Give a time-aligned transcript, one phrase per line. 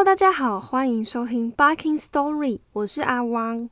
[0.00, 3.68] Hello，大家好，欢迎收听《Barking Story》，我是阿汪。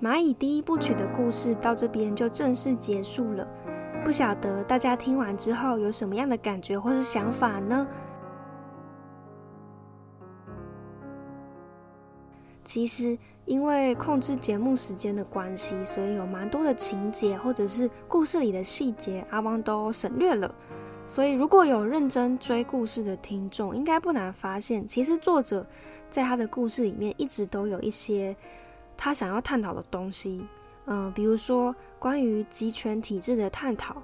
[0.00, 3.44] 蚂蚁第一部曲的故事到这边就正式结束了。
[4.04, 7.84] 不晓得大家听完之后有什么样的感觉或是想法呢？
[12.62, 20.54] 其实因为控制节目时间的关系，所以有蛮多的情节或者是故事里的细节，阿汪都省略了。
[21.06, 25.66] 所以如果有认真追故事的听众，应该不难发现，其实作者
[26.08, 28.36] 在他的故事里面一直都有一些。
[28.98, 30.44] 他想要探讨的东西，
[30.86, 34.02] 嗯，比如说关于集权体制的探讨，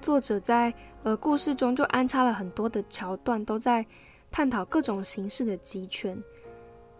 [0.00, 3.84] 作者在呃故事中就安插了很多的桥段，都在
[4.30, 6.16] 探讨各种形式的集权，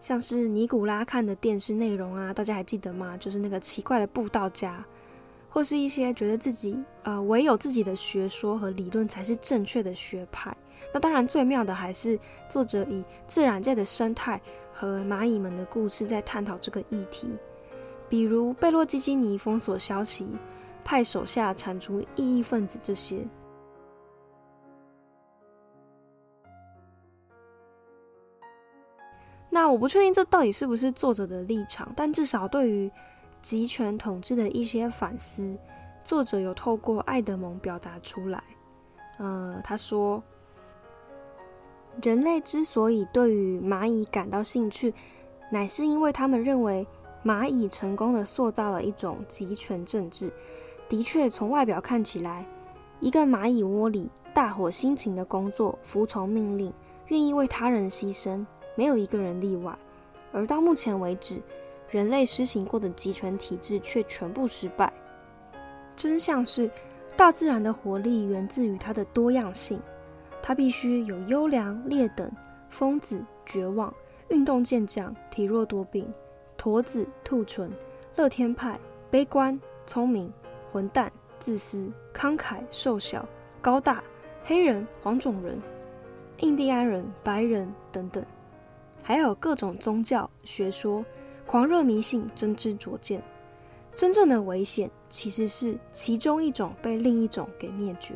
[0.00, 3.16] 像是尼古拉看的电视内容啊，大家还记得吗？
[3.16, 4.84] 就是那个奇怪的布道家，
[5.48, 10.54] 或是一些觉得自己呃唯有自己的学说和理论才是正确的学派。
[10.92, 14.40] 那当然最妙的还是作者以自然界的生态。
[14.80, 17.28] 和蚂蚁们的故事在探讨这个议题，
[18.08, 20.26] 比如贝洛基基尼封锁消息、
[20.82, 23.22] 派手下铲除异议分子这些。
[29.50, 32.90] 那我不确定这到底是不是作者的立场，但至少对于
[33.42, 35.54] 集权统治的一些反思，
[36.02, 38.42] 作者有透过爱德蒙表达出来。
[39.18, 40.22] 呃，他说。
[42.02, 44.92] 人类之所以对于蚂蚁感到兴趣，
[45.50, 46.86] 乃是因为他们认为
[47.24, 50.32] 蚂蚁成功的塑造了一种集权政治。
[50.88, 52.46] 的确，从外表看起来，
[53.00, 56.72] 一个蚂蚁窝里大伙辛勤的工作，服从命令，
[57.08, 58.44] 愿意为他人牺牲，
[58.74, 59.76] 没有一个人例外。
[60.32, 61.40] 而到目前为止，
[61.90, 64.92] 人类施行过的集权体制却全部失败。
[65.94, 66.70] 真相是，
[67.16, 69.80] 大自然的活力源自于它的多样性。
[70.42, 72.30] 它必须有优良、劣等、
[72.68, 73.92] 疯子、绝望、
[74.28, 76.12] 运动健将、体弱多病、
[76.56, 77.70] 驼子、兔唇、
[78.16, 78.78] 乐天派、
[79.10, 80.32] 悲观、聪明、
[80.72, 83.28] 混蛋、自私、慷慨、瘦小、
[83.60, 84.02] 高大、
[84.44, 85.60] 黑人、黄种人、
[86.38, 88.24] 印第安人、白人等等，
[89.02, 91.04] 还有各种宗教、学说、
[91.46, 93.22] 狂热迷信、真知灼见。
[93.94, 98.14] 真正的危险其实是其中一种被另一种给灭绝。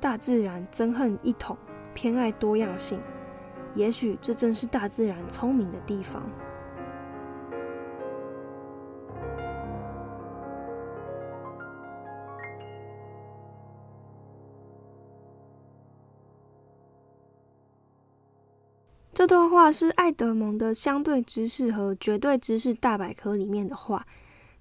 [0.00, 1.56] 大自然憎恨一统，
[1.94, 3.00] 偏爱多样性。
[3.74, 6.22] 也许这正是大自然聪明的地方。
[19.12, 24.06] 这段话是爱德蒙的《相对知识和绝对知识大百科》里面的话。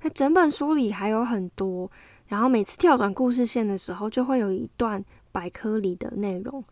[0.01, 1.91] 那整本书里还有很多，
[2.28, 5.03] 然后每次跳转故事线的时候，就会有一段。
[5.35, 6.63] 百科里的内容，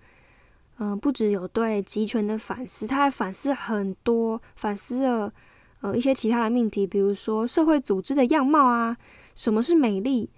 [0.78, 5.34] 嗯，不只有对集权的反思，他还反思很多，反思了
[5.82, 8.96] 呃一些其他的命题，比如说社会组织的样貌啊，
[9.36, 10.30] 什么是美丽，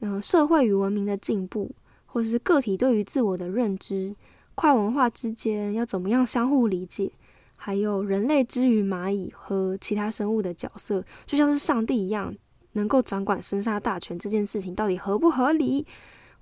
[0.00, 1.70] 嗯，社会与文明的进步，
[2.06, 4.16] 或者是个体对于自我的认知，
[4.54, 7.12] 跨文化之间要怎么样相互理解，
[7.56, 12.34] 还有人类之于蚂蚁和其他生物的角色，就像是上帝一样，
[12.72, 15.86] 能够掌管生杀大权这件事情到底合不合理？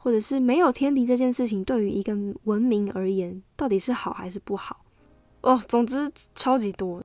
[0.02, 4.84] 或者是没有天敌这件事情，对于一个文明而言，到底是好还是不好？
[5.42, 7.00] 哦，总之超级多，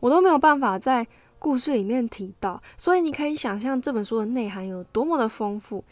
[0.00, 1.06] 我都没有办法在
[1.38, 2.62] 故事里面提到。
[2.78, 5.84] 所以你可以想象这本书的内涵有多么的丰富。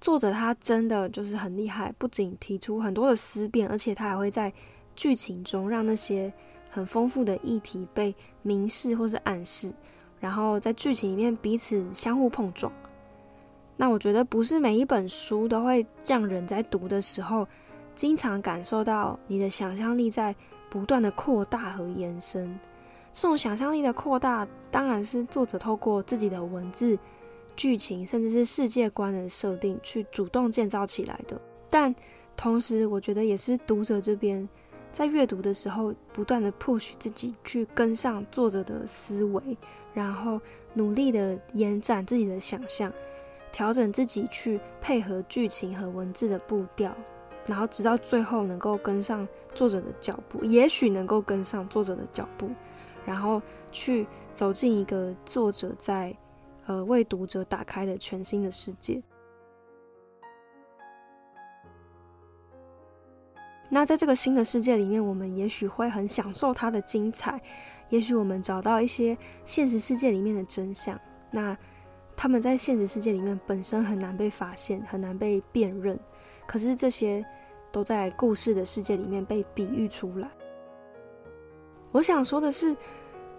[0.00, 4.52] 作者他真的就是很厉害，不仅提出很多的思辨，而且他还会在
[4.96, 6.32] 剧情中让那些
[6.68, 8.12] 很丰富的议题被
[8.42, 9.72] 明示或是暗示，
[10.18, 12.72] 然后在剧情里面彼此相互碰撞。
[13.76, 17.46] 那我觉得不是每一本书都会让人在读的时候，
[17.94, 20.34] 经常感受到你的想象力在
[20.70, 22.58] 不断的扩大和延伸。
[23.12, 26.98] 这种想象力的扩大，当然是作者透过自己的文字、
[27.54, 31.40] 剧情，甚至是世界观的设定去主动建造起来的。
[31.70, 31.94] 但
[32.36, 34.48] 同时，我觉得也是读者这边
[34.90, 39.56] 在阅读的时候，不断的 push 自己去跟上作者的思维，
[39.92, 40.40] 然后
[40.72, 42.92] 努力的延展自己的想象，
[43.54, 46.92] 调整自己去配合剧情和文字的步调，
[47.46, 52.50] 然后直到最后能够跟上作者的脚步，也许能够跟上作者的脚步，
[53.06, 53.40] 然后
[53.70, 56.12] 去走进一个作者在
[56.66, 59.00] 呃为读者打开的全新的世界。
[63.70, 67.40] 那在这个新的世界里面，我们也许会很享受它的精彩，
[67.88, 71.00] 也许我们找到一些现实世界里面的真相。
[71.30, 71.56] 那
[72.16, 75.98] 他们在现实世界里面本身很难被发现，很难被辨认，
[76.46, 77.24] 可是这些
[77.70, 80.30] 都在故事的世界里面被比喻出来。
[81.92, 82.76] 我想说的是，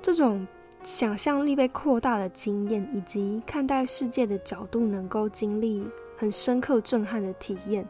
[0.02, 0.48] 这种
[0.84, 5.86] 想象力被扩大的经验，以及看待世界的角度，能够经历
[6.18, 7.88] 很深刻震撼的体验，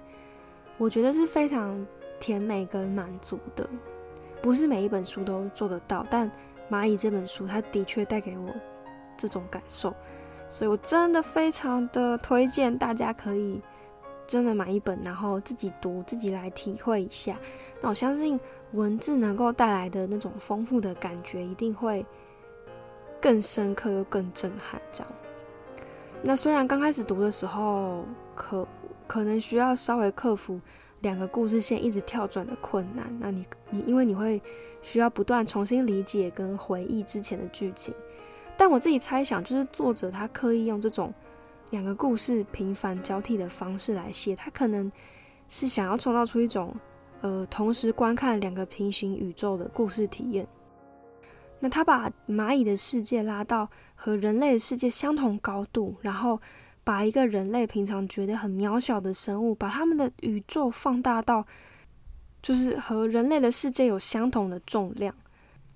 [0.78, 1.86] 我觉得是非常。
[2.18, 3.70] 甜美跟满足的，
[4.42, 6.32] 不是每一本书都做得到，但
[6.72, 8.50] 蚂蚁这本书，它的确带给我
[9.18, 9.94] 这种感受，
[10.48, 13.62] 所以我真的非常的推荐大家可以
[14.26, 17.38] 真的买一本，然后自己读，自己来体会一下。
[17.82, 18.40] 那我相信
[18.74, 22.06] 文字能够带来的那种丰富的感觉，一定会
[23.22, 24.82] 更深刻又更震撼。
[24.92, 25.14] 这样，
[26.22, 28.68] 那虽然刚开始读的时候，可
[29.08, 30.60] 可能需要稍微克服。
[31.02, 34.42] 两个故事线一直跳转的困难，那你你因为你会
[34.82, 37.94] 需要不断重新理解跟回忆之前的剧情，
[38.58, 41.14] 但我自己猜想，就是作者他刻意用这种
[41.72, 44.92] 两个故事频繁交替的方式来写，他可能
[45.48, 46.76] 是想要创造出一种
[47.22, 50.48] 呃同时观看两个平行宇宙的故事体验。
[51.60, 56.40] 那他把蚂蚁的世界拉到和人类的世界相同高度，然后。
[56.86, 61.44] 把一个人类平常觉得很渺小的生物，把他们的宇宙放大到，
[62.44, 65.12] 就是和人类的世界有相同的重量，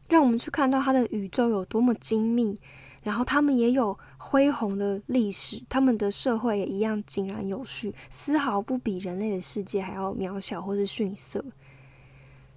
[0.10, 2.60] 让我们去看到他的宇宙有多么精密，
[3.04, 11.46] 然后他们也有恢宏的历史，他们的社会也一样井然有序，丝毫不比人类的世界还要渺小或是逊色，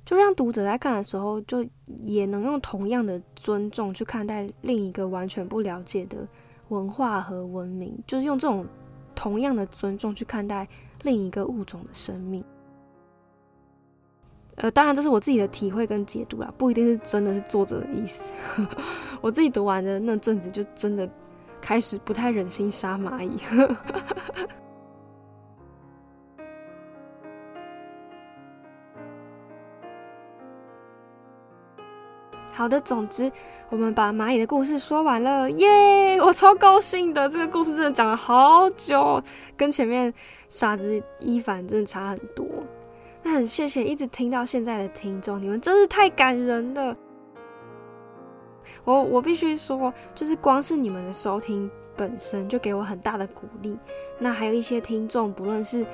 [0.05, 1.65] 就让读者在看的时候，就
[2.03, 6.27] 也能用同样的尊重去看待另一个完全不了解的。
[6.69, 8.67] 文化和文明，就是用这种
[9.15, 10.67] 同样的尊重去看待
[11.03, 12.43] 另一个物种的生命。
[14.57, 18.31] 呃，当然这是我自己的体会跟解读啦，不一定是真的是作者的意思。
[19.23, 21.09] 我自己读完的那阵子，就真的
[21.61, 23.41] 开始不太忍心杀蚂蚁。
[32.53, 33.33] 好的，总之
[33.71, 36.21] 我们把蚂蚁的故事说完了，耶！
[36.21, 39.21] 我超高兴的，这个故事真的讲了好久，
[39.57, 40.13] 跟前面
[40.51, 42.47] 傻子伊凡真的差很多。
[43.23, 46.97] 那很谢谢一直听到现在的听众，你们真是太感人了。
[48.85, 53.79] 我我必须说，就是光是你们的收听本身就给我很大的鼓励。
[54.19, 55.87] 那还有一些听众，不论是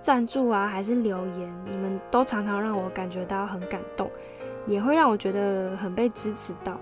[0.00, 4.10] 赞助啊还是留言，你们都常常让我感觉到很感动。
[4.66, 6.80] 也会让我觉得很被支持到。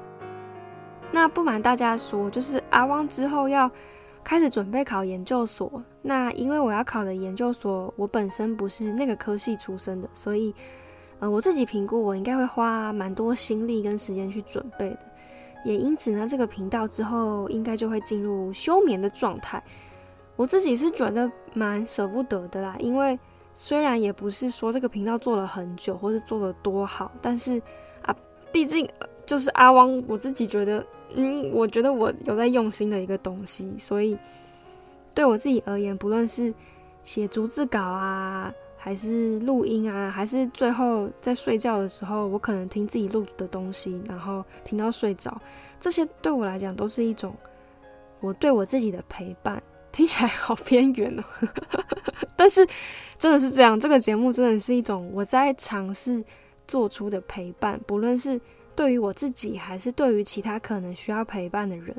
[1.10, 3.68] 那不瞒大家说，就是阿汪之后要
[4.24, 5.82] 开始准备考研究所。
[6.00, 10.54] 那因为我要考的研究所，我本身不是那个科系出身的，所以
[11.18, 14.98] 呃，我自己评估我应该会花蛮多心力跟时间去准备的。
[15.64, 19.62] 也因此呢，这个频道之后应该就会进入休眠的状态。
[20.36, 23.18] 我自己是觉得蛮舍不得的啦，因为。
[23.54, 27.60] 虽然也不是说这个频道做了很久，或是做的多好，但是
[28.00, 28.16] 啊，
[28.50, 28.88] 毕竟
[29.26, 30.82] 就是阿汪，我自己觉得，
[31.14, 34.16] 嗯，我觉得我有在用心的一个东西，所以
[35.14, 36.52] 对我自己而言，不论是
[37.04, 45.40] 写逐字稿啊，还是录音啊，还是最后在睡觉的时候，我可能听自己录的东西，然后听到睡着，
[45.78, 47.34] 这些对我来讲都是一种
[48.20, 49.62] 我对我自己的陪伴。
[49.92, 51.22] 听起来好边缘哦，
[52.34, 52.66] 但是
[53.18, 53.78] 真的是这样。
[53.78, 56.24] 这个节目真的是一种我在尝试
[56.66, 58.40] 做出的陪伴，不论是
[58.74, 61.94] 对于我自己，还是对于其他可能需要陪伴的人。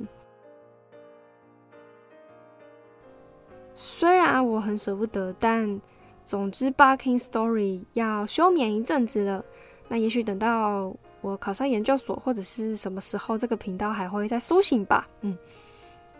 [3.73, 5.79] 虽然我很舍不得，但
[6.23, 9.43] 总之《Barking Story》要休眠一阵子了。
[9.87, 15.07] 那也许等到我考上研究所或者是什么时候，这个频道还会再苏醒吧。
[15.21, 15.37] 嗯。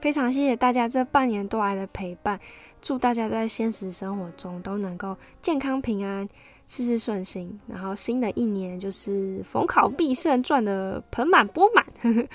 [0.01, 2.37] 非常谢谢大家这半年多来的陪伴，
[2.81, 6.27] 祝大家在现实生活中都能够健康平安、
[6.73, 7.59] 事事顺心。
[7.67, 11.85] 然后新的一年就是逢考必胜，赚的盆满钵满。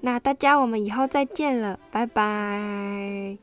[0.00, 3.36] 那大家我们以后再见了，拜拜。